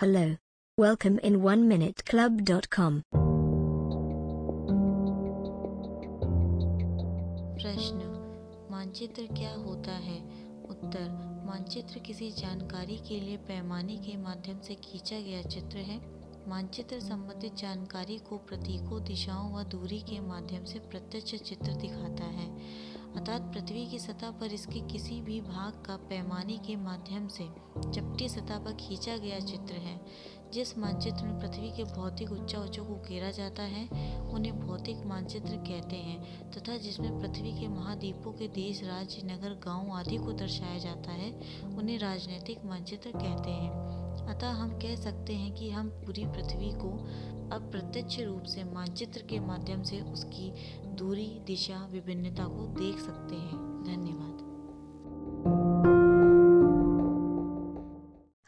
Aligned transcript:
Hello. 0.00 0.36
Welcome 0.78 1.18
in 1.20 1.36
1minuteclub.com. 1.40 3.02
प्रश्न, 7.56 7.96
मानचित्र 8.70 9.22
क्या 9.22 9.52
होता 9.52 9.92
है 9.92 10.18
उत्तर, 10.70 11.08
मानचित्र 11.46 11.98
किसी 11.98 12.30
जानकारी 12.30 12.96
के 13.08 13.20
लिए 13.20 13.36
पैमाने 13.36 13.96
के 13.96 14.16
माध्यम 14.16 14.60
से 14.60 14.74
खींचा 14.74 15.20
गया 15.20 15.42
चित्र 15.42 15.78
है 15.78 15.98
मानचित्र 16.48 17.00
संबंधित 17.00 17.54
जानकारी 17.54 18.18
को 18.18 18.36
प्रतीकों, 18.36 19.02
दिशाओं 19.04 19.52
व 19.54 19.62
दूरी 19.62 20.00
के 20.00 20.20
माध्यम 20.20 20.64
से 20.64 20.78
प्रत्यक्ष 20.78 21.34
चित्र 21.34 21.72
दिखाता 21.72 22.24
है 22.24 22.48
अर्थात 23.16 23.42
पृथ्वी 23.42 23.86
की 23.86 23.98
सतह 23.98 24.30
पर 24.30 24.46
इसके 24.46 24.80
किसी 24.80 25.20
भी 25.20 25.40
भाग 25.40 25.82
का 25.86 25.96
पैमाने 25.96 26.58
के 26.58 26.76
माध्यम 26.76 27.28
से 27.28 27.44
चपटी 27.78 28.28
सतह 28.28 28.58
पर 28.58 28.72
खींचा 28.72 29.16
गया 29.16 29.40
चित्र 29.40 29.74
है, 29.74 30.00
जिस 30.52 30.78
मानचित्र 30.78 31.24
में 31.24 31.40
पृथ्वी 31.40 31.70
के 31.70 31.84
भौतिक 31.84 32.32
उच्चाउचों 32.32 32.84
को 32.84 32.94
घेरा 33.08 33.30
जाता 33.30 33.62
है, 33.62 33.88
उन्हें 34.20 34.60
भौतिक 34.60 35.06
मानचित्र 35.06 35.56
कहते 35.56 35.96
हैं, 35.96 36.50
तथा 36.50 36.76
जिसमें 36.76 37.20
पृथ्वी 37.20 37.60
के 37.60 37.68
महाद्वीपों 37.68 38.32
के 38.32 38.48
देश, 38.48 38.82
राज्य, 38.84 39.22
नगर, 39.24 39.54
गाँव 39.54 39.92
आदि 39.92 40.16
को 40.16 40.32
दर्शाया 40.32 40.78
जाता 40.78 41.10
है, 41.10 41.32
उन्हें 41.76 41.98
राजनीतिक 41.98 42.64
मानचित्र 42.64 43.10
कहते 43.10 43.50
हैं। 43.50 43.95
अतः 44.28 44.48
हम 44.48 44.70
कह 44.78 44.94
सकते 44.94 45.34
हैं 45.34 45.54
कि 45.54 45.70
हम 45.70 45.88
पूरी 46.04 46.24
पृथ्वी 46.26 46.70
को 46.74 46.90
अप्रत्यक्ष 47.56 48.18
रूप 48.20 48.42
से 48.44 48.64
मानचित्र 48.64 49.22
के 49.22 49.38
माध्यम 49.40 49.82
से 49.82 50.00
उसकी 50.12 50.52
दूरी 50.96 51.28
दिशा 51.46 51.86
विभिन्नता 51.92 52.44
को 52.44 52.66
देख 52.80 52.98
सकते 52.98 53.36
हैं 53.36 53.60
धन्यवाद 53.84 54.44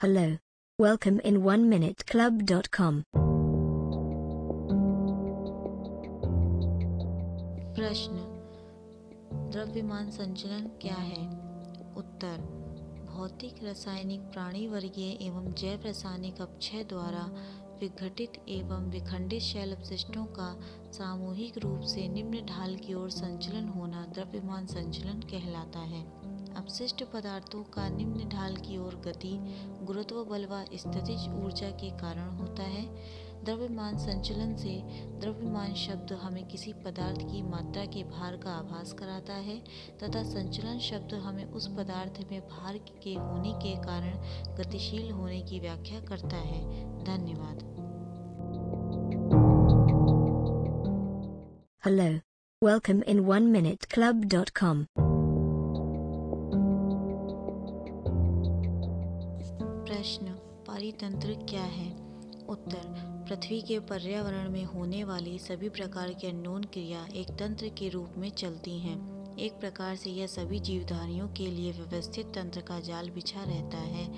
Hello. 0.00 0.38
Welcome 0.78 1.16
in 1.20 1.38
1minuteclub.com. 1.42 3.02
प्रश्न 7.74 8.24
द्रव्यमान 9.52 10.10
संचलन 10.10 10.66
क्या 10.82 10.94
है 10.94 11.24
उत्तर 11.96 12.40
भौतिक 13.18 13.64
रासायनिक 13.64 14.20
प्राणी 14.20 14.66
वर्गीय 14.66 15.26
एवं 15.26 15.52
जैव 15.52 15.80
रासायनिक 15.84 16.40
अपक्षय 16.40 16.84
द्वारा 16.84 17.22
विघटित 17.80 18.32
एवं 18.48 18.90
विखंडित 18.90 19.40
शैल 19.40 19.74
अपशिष्टों 19.74 20.24
का 20.24 20.60
सामूहिक 20.92 21.58
रूप 21.58 21.80
से 21.80 22.08
निम्न 22.08 22.44
ढाल 22.46 22.76
की 22.76 22.94
ओर 22.94 23.10
संचलन 23.10 23.68
होना 23.68 24.06
द्रव्यमान 24.14 24.66
संचलन 24.66 25.20
कहलाता 25.20 25.78
है। 25.78 26.04
अपशिष्ट 26.54 27.04
पदार्थों 27.04 27.62
का 27.62 27.88
निम्न 27.88 28.28
ढाल 28.28 28.56
की 28.56 28.78
ओर 28.78 28.94
गति, 28.94 29.38
गुरुत्व 29.82 30.24
बल 30.24 30.46
व 30.46 30.64
स्थितिज 30.74 31.28
ऊर्जा 31.44 31.70
के 31.70 31.90
कारण 31.90 32.28
होता 32.30 32.62
है। 32.62 32.86
द्रव्यमान 33.44 33.96
संचलन 33.98 34.54
से 34.56 34.74
द्रव्यमान 35.20 35.74
शब्द 35.74 36.12
हमें 36.22 36.44
किसी 36.48 36.72
पदार्थ 36.84 37.20
की 37.22 37.42
मात्रा 37.42 37.84
के 37.86 38.02
भार 38.04 38.36
का 38.36 38.50
आभास 38.52 38.92
कराता 38.92 39.34
है 39.48 39.58
तथा 40.02 40.22
संचलन 40.24 40.78
शब्द 40.78 41.14
हमें 41.24 41.44
उस 41.44 41.68
पदार्थ 41.68 42.20
में 42.30 42.40
भार 42.40 42.78
के 43.04 43.14
होने 43.14 43.52
के 43.62 43.74
कारण 43.82 44.18
गतिशील 44.56 45.10
होने 45.10 45.40
की 45.42 45.60
व्याख्या 45.60 46.00
करता 46.00 46.36
है 46.36 46.62
धन्यवाद 47.04 47.66
Hello. 51.84 52.06
Welcome 52.62 53.02
in 53.04 53.20
1minuteclub.com. 53.26 54.86
प्रश्न 59.86 60.34
पारितंत्र 60.66 61.34
क्या 61.50 61.62
है 61.62 61.88
उत्तर, 62.48 62.82
पृथ्वी 63.28 63.62
के 63.62 63.78
पर्यावरण 63.78 64.50
में 64.50 64.64
होने 64.64 65.04
वाली 65.04 65.38
सभी 65.38 65.68
प्रकार 65.68 66.12
की 66.12 66.26
अननोन 66.26 66.64
क्रिया 66.64 67.08
एक 67.14 67.30
तंत्र 67.30 67.68
के 67.68 67.88
रूप 67.88 68.08
में 68.16 68.30
चलती 68.30 68.78
हैं। 68.78 69.18
एक 69.36 69.52
प्रकार 69.52 69.96
से 69.96 70.10
यह 70.10 70.26
सभी 70.26 70.60
जीवधारियों 70.60 71.28
के 71.28 71.46
लिए 71.46 71.72
व्यवस्थित 71.72 72.26
तंत्र 72.26 72.60
का 72.60 72.80
जाल 72.80 73.10
बिछा 73.10 73.42
रहता 73.42 73.78
है, 73.78 74.08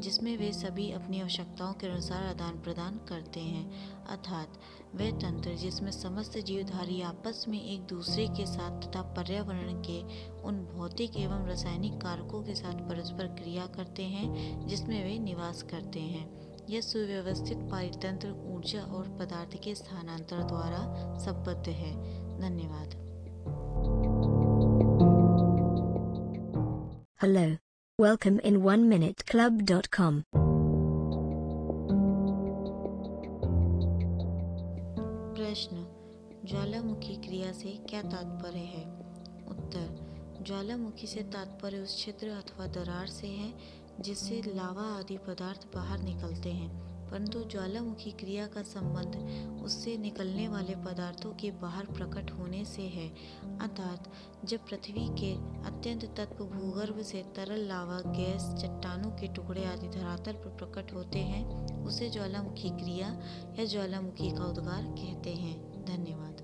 जिसमें 0.00 0.36
वे 0.36 0.52
सभी 0.52 0.92
अपनी 0.92 1.20
आवश्यकताओं 1.20 1.72
के 1.72 1.86
अनुसार 1.86 2.22
आदान 2.22 2.60
प्रदान 2.60 3.00
करते 3.08 3.40
हैं। 3.40 3.96
अर्थात, 4.06 4.48
वह 4.94 5.10
तंत्र 5.10 5.54
जिसमें 5.54 5.90
समस्त 5.90 6.38
जीवधारी 6.38 7.02
आपस 7.02 7.44
में 7.48 7.64
एक 7.64 7.80
दूसरे 7.80 8.26
के 8.26 8.46
साथ 8.46 8.82
तथा 8.82 9.02
पर्यावरण 9.02 9.82
के 9.82 10.28
उन 10.42 10.68
भौतिक 10.76 11.16
एवं 11.16 11.46
रासायनिक 11.46 11.92
कारकों 11.92 12.42
के 12.42 12.54
साथ 12.54 12.74
परस्पर 12.74 13.26
क्रिया 13.26 13.66
करते 13.66 14.02
हैं, 14.02 14.60
जिसमें 14.66 15.04
वे 15.04 15.18
निवास 15.18 15.62
करते 15.62 16.00
हैं। 16.00 16.47
यह 16.68 16.80
सुव्यवस्थित 16.80 17.58
पारितंत्र 17.70 18.30
ऊर्जा 18.54 18.80
और 18.96 19.08
पदार्थ 19.18 19.56
के 19.64 19.74
स्थानांतर 19.74 20.42
द्वारा 20.48 20.80
संबद्ध 21.18 21.68
है 21.68 21.92
धन्यवाद 22.40 22.96
Hello. 27.20 27.46
Welcome 27.98 28.36
in 28.40 28.58
1minuteclub.com. 28.64 30.18
प्रश्न 35.38 35.84
ज्वालामुखी 36.44 37.16
क्रिया 37.24 37.52
से 37.52 37.72
क्या 37.88 38.02
तात्पर्य 38.02 38.60
है 38.66 38.84
उत्तर 39.48 40.44
ज्वालामुखी 40.46 41.06
से 41.06 41.22
तात्पर्य 41.32 41.78
उस 41.78 41.98
छिद्र 41.98 42.28
अथवा 42.32 42.66
दरार 42.74 43.06
से 43.10 43.26
है 43.26 43.50
जिससे 44.00 44.42
लावा 44.46 44.98
आदि 44.98 45.18
पदार्थ 45.18 45.74
बाहर 45.74 45.98
निकलते 45.98 46.52
हैं, 46.52 46.88
परंतु 47.10 47.44
ज्वालामुखी 47.44 48.10
क्रिया 48.10 48.46
का 48.46 48.62
संबंध 48.62 49.16
उससे 49.64 49.96
निकलने 49.96 50.48
वाले 50.48 50.74
पदार्थों 50.74 51.34
के 51.34 51.50
बाहर 51.50 51.84
प्रकट 51.84 52.30
होने 52.30 52.64
से 52.64 52.82
है। 52.82 53.08
अर्थात, 53.58 54.12
जब 54.44 54.58
पृथ्वी 54.58 55.08
के 55.08 55.34
अत्यंत 55.68 56.04
तत्व 56.04 56.44
भूगर्भ 56.44 57.02
से 57.02 57.22
तरल 57.36 57.68
लावा, 57.68 58.00
गैस, 58.00 58.62
चट्टानों 58.62 59.10
के 59.10 59.28
टुकड़े 59.28 59.64
आदि 59.64 59.88
धरातल 59.88 60.32
पर 60.32 60.48
प्रकट 60.48 60.94
होते 60.94 61.18
हैं, 61.18 61.66
उसे 61.86 62.10
ज्वालामुखी 62.10 62.70
क्रिया 62.70 63.20
या 63.58 63.64
ज्वालामुखी 63.64 64.30
का 64.30 64.44
उद्गार 64.44 64.82
कहते 64.82 65.30
हैं। 65.30 65.84
धन्यवाद। 65.84 66.37